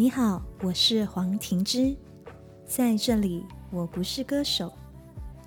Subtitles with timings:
[0.00, 1.94] 你好，我是黄庭之，
[2.64, 4.72] 在这里我不是歌手，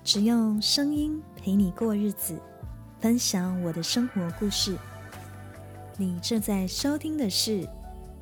[0.04, 2.40] 只用声音陪你过日子，
[3.00, 4.78] 分享我的生活故事。
[5.96, 7.62] 你正在收听的是《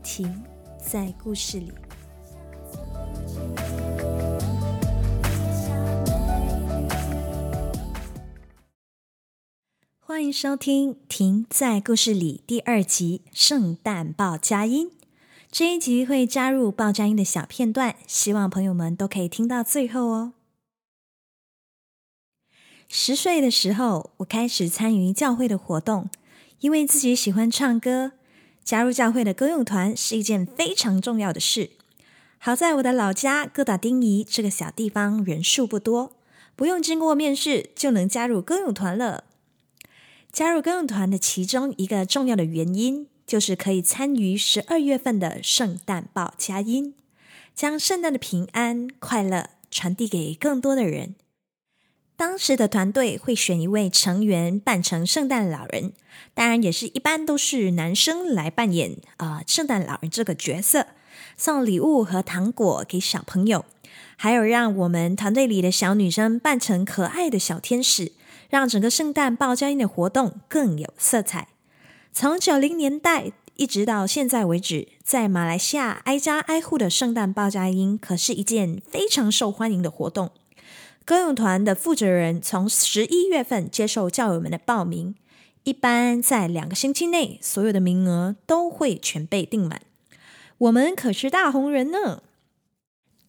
[0.02, 0.42] 停
[0.82, 1.70] 在故事里》。
[10.00, 14.88] 欢迎收听《停在故事里》第二集《圣诞报佳音》。
[15.52, 20.32] 这一集会加入爆炸音的小片段，希望朋友们都可以听到最后哦。
[22.88, 26.08] 十岁的时候，我开始参与教会的活动，
[26.60, 28.12] 因为自己喜欢唱歌，
[28.64, 31.72] 加入教会的歌咏团是一件非常重要的事。
[32.38, 36.16] 好在我的老家哥打丁仪这个小地方人数不多，
[36.56, 39.24] 不用经过面试就能加入歌咏团了。
[40.32, 46.94] 加入歌咏团的其中一个重要的原因，就是可以参与十二月份的圣诞报佳音，
[47.54, 51.14] 将圣诞的平安快乐传递给更多的人。
[52.16, 55.92] 当时的团队会选一位成员扮成圣诞老人，
[56.34, 60.86] 当然也是一般都是男生来扮演啊圣诞老人这个角色，
[61.36, 63.64] 送礼物和糖果给小朋友，
[64.16, 68.12] 还有让我们团队里的小女生扮成可爱的小天使。
[68.50, 71.48] 让整个圣诞报佳音的活动更有色彩。
[72.14, 80.30] 从九零年代一直到现在为止，在马来西亚挨家挨户的圣诞报佳音可是一件非常受欢迎的活动。
[81.06, 85.14] 歌咏团的负责人从十一月份接受教友们的报名，
[85.64, 89.80] 一般在两个星期内，所有的名额都会全被订满。
[90.58, 92.22] 我们可是大红人呢！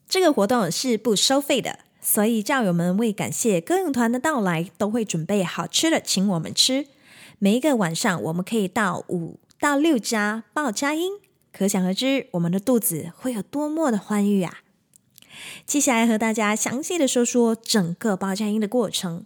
[0.09, 1.79] 这个活动是不收费的。
[2.01, 6.87] 所以教友们为感谢歌咏团的到来，都会准备好吃的请我们吃。
[7.39, 11.13] 每一个晚上，我们可以到五到六家报佳音，
[11.51, 14.59] 可想而知我们的肚子会有多么的欢愉啊！
[15.65, 19.25] 接下来和大家详细的说说整个报佳音的过程。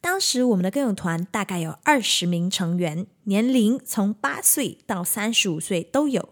[0.00, 6.30] 当时我们的歌咏团大概有二十名成员，年龄从八岁到三十五岁都有。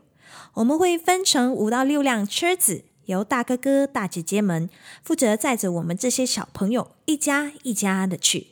[0.55, 2.85] 我们会分成五到六辆车子。
[3.07, 4.71] 由大哥哥、大姐姐们
[5.03, 8.52] 负责载着我们这些小朋友一家一家的去。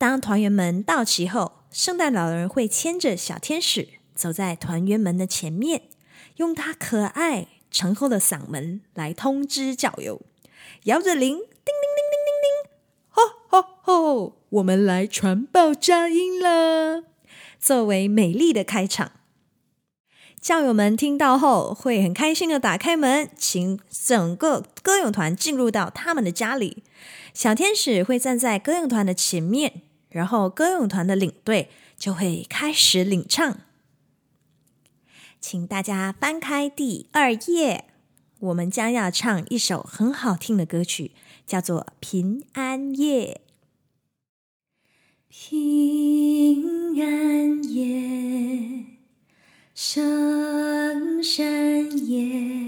[0.00, 5.82] 当团员们到齐后，圣诞老人会牵着小天使走在团员们的前面，
[6.36, 10.22] 用他可爱醇厚的嗓门来通知教友，
[10.84, 12.70] 摇着铃，叮铃铃铃铃铃，
[13.10, 17.04] 吼吼吼，我们来传报佳音了，
[17.58, 19.12] 作为美丽的开场。
[20.40, 26.82] 教友们听到后会很开心的打开门，请整个歌咏团进入到他们的家里。
[27.34, 33.60] 小天使会站在歌咏团的前面，然后歌咏团的领队就会开始领唱。
[35.40, 37.86] 请大家翻开第二页，
[38.40, 41.12] 我们将要唱一首很好听的歌曲，
[41.46, 43.40] 叫做《平安夜》。
[45.28, 48.84] 平安夜。
[49.74, 52.59] 圣山夜，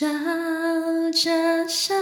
[0.00, 0.06] 照
[1.12, 1.94] 着上，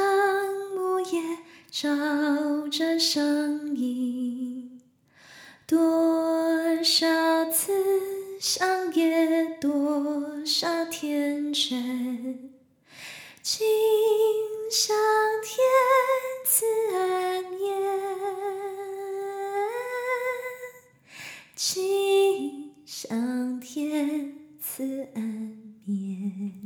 [0.72, 1.20] 木叶，
[1.69, 4.81] 照着圣婴，
[5.66, 7.72] 多少次
[8.38, 12.53] 相约，多少天真。
[13.42, 13.66] 请
[14.70, 14.97] 向
[15.42, 15.58] 天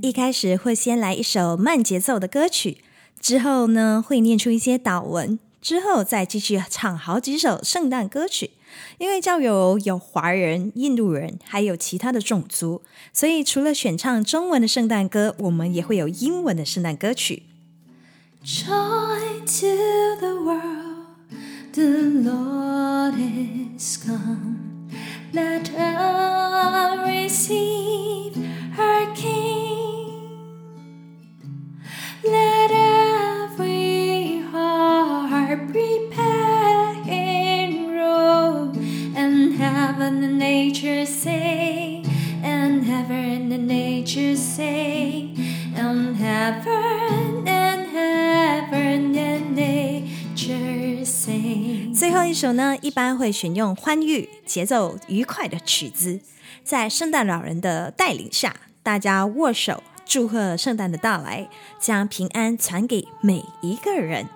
[0.02, 2.78] 一开始会先来一首慢节奏的歌曲，
[3.20, 8.50] 之后呢会念出一些祷文，之后再继续唱好几首圣诞歌曲。
[8.98, 17.44] 因为教友有华人、印度人，还有其他的种族，所以除了选唱中文的圣诞歌，我们也会有英文的圣诞歌曲。
[18.44, 21.06] Joy to the world,
[21.72, 21.84] the
[22.28, 23.14] Lord
[23.78, 24.56] is come.
[25.32, 25.70] Let
[51.94, 56.20] 最后一首呢，一般会选用欢愉、节奏愉快的曲子，
[56.64, 59.82] 在圣诞老人的带领下，大家握手。
[60.04, 61.48] 祝贺圣诞的到来，
[61.78, 64.28] 将平安传给每一个人。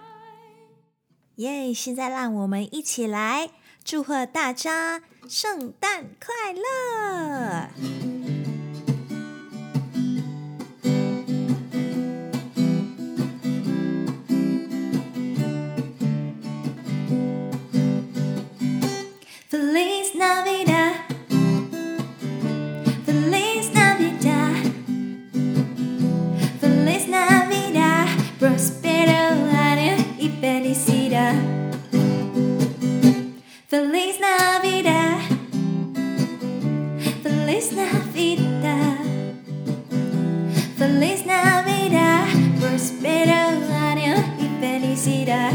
[1.35, 1.75] 耶！
[1.75, 3.51] 现在让我们一起来
[3.85, 8.16] 祝贺大家圣诞快乐
[31.27, 31.57] felicidad.
[33.69, 35.19] Feliz Navidad,
[37.23, 38.97] Feliz Navidad,
[40.79, 42.27] Feliz Navidad,
[42.61, 43.35] prospero
[43.73, 45.53] año y felicidad.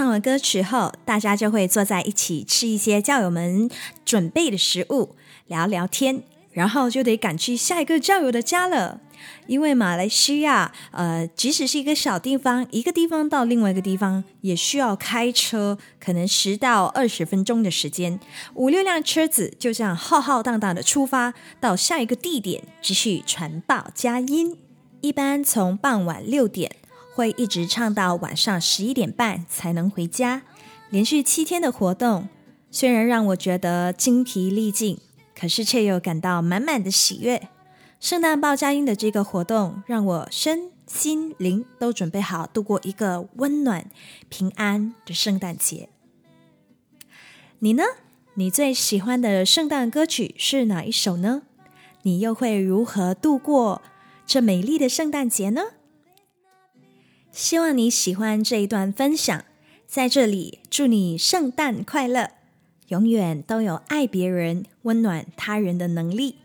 [0.00, 3.68] 唱完歌曲后，大家就会坐在一起吃一些教友们
[4.02, 5.14] 准备的食物，
[5.46, 9.02] 聊聊天，然后就得赶去下一个教友的家了。
[9.46, 18.18] 因为马来西亚，呃，即使是一个小地方，一个地方到另外一个地方也需要开车，可能十到二十分钟的时间，
[18.54, 24.56] 五六辆车子就这样浩浩荡荡的出发到下一个地点，继续传报佳音。
[25.02, 26.76] 一般从傍晚六点
[27.14, 30.42] 会一直唱到晚上十一点半才能回家。
[30.90, 32.28] 连续七天的活动，
[32.70, 34.98] 虽然让我觉得精疲力尽，
[35.38, 37.48] 可是却又感到满满的喜悦。
[38.00, 43.90] 圣诞报佳音的这个活动，让我身心灵都准备好度过一个温暖、
[44.28, 45.88] 平安的圣诞节。
[47.58, 47.84] 你呢？
[48.34, 51.42] 你最喜欢的圣诞歌曲是哪一首呢？
[52.02, 53.82] 你又会如何度过
[54.24, 55.62] 这美丽的圣诞节呢？
[57.32, 59.44] 希望你喜欢这一段分享，
[59.86, 62.30] 在这里祝你圣诞快乐，
[62.88, 66.36] 永远都有爱别人、温暖他人的能力。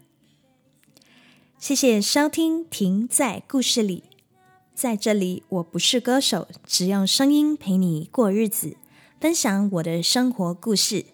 [1.58, 4.04] 谢谢收听《停在故事里》，
[4.76, 8.78] 在这里我不是歌手，只用声音陪你过日子，
[9.20, 11.06] 分享我的生活故事。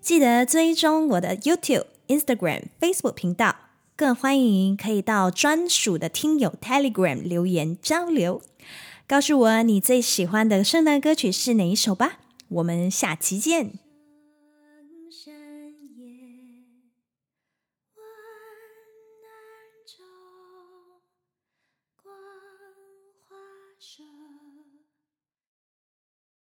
[0.00, 3.54] 记得追踪我的 YouTube、Instagram、Facebook 频道，
[3.98, 8.40] 更欢迎可以到专属的听友 Telegram 留言交流，
[9.08, 12.20] 告诉我你最喜欢的圣诞歌曲是哪一首吧。
[12.46, 13.87] 我们下期见。